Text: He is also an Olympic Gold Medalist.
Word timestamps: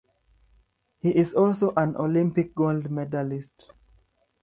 He 0.97 1.15
is 1.15 1.35
also 1.35 1.73
an 1.77 1.95
Olympic 1.95 2.55
Gold 2.55 2.89
Medalist. 2.89 3.71